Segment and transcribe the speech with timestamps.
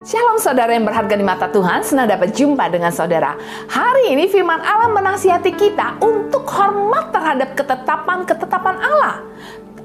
[0.00, 3.36] Shalom saudara yang berharga di mata Tuhan, senang dapat jumpa dengan saudara.
[3.68, 9.20] Hari ini firman Allah menasihati kita untuk hormat terhadap ketetapan-ketetapan Allah.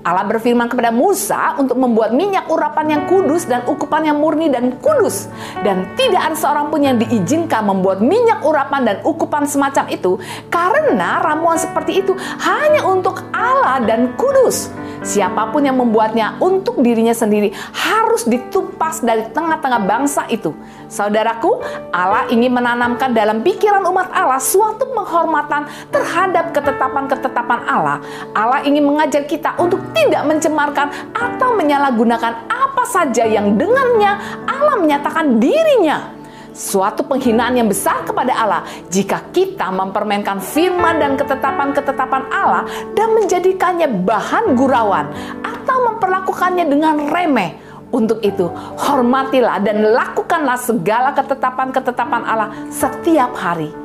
[0.07, 4.79] Allah berfirman kepada Musa untuk membuat minyak urapan yang kudus dan ukupan yang murni dan
[4.79, 5.27] kudus.
[5.67, 10.16] Dan tidak ada seorang pun yang diizinkan membuat minyak urapan dan ukupan semacam itu
[10.47, 14.71] karena ramuan seperti itu hanya untuk Allah dan kudus.
[15.05, 20.50] Siapa pun yang membuatnya untuk dirinya sendiri harus ditumpas dari tengah-tengah bangsa itu.
[20.89, 21.62] Saudaraku,
[21.94, 28.02] Allah ingin menanamkan dalam pikiran umat Allah suatu penghormatan terhadap ketetapan-ketetapan Allah.
[28.34, 34.17] Allah ingin mengajar kita untuk tidak mencemarkan atau menyalahgunakan apa saja yang dengannya
[34.50, 36.14] Allah menyatakan dirinya
[36.56, 42.64] suatu penghinaan yang besar kepada Allah jika kita mempermainkan firman dan ketetapan-ketetapan Allah
[42.95, 45.12] dan menjadikannya bahan gurauan
[45.44, 47.59] atau memperlakukannya dengan remeh.
[47.94, 48.50] Untuk itu,
[48.81, 53.84] hormatilah dan lakukanlah segala ketetapan-ketetapan Allah setiap hari.